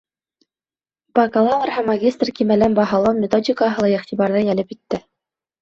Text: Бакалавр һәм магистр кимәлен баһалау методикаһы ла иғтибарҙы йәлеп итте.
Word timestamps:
Бакалавр 1.19 1.71
һәм 1.75 1.87
магистр 1.93 2.31
кимәлен 2.39 2.79
баһалау 2.81 3.21
методикаһы 3.27 3.87
ла 3.87 3.93
иғтибарҙы 3.95 4.43
йәлеп 4.49 4.75
итте. 4.79 5.03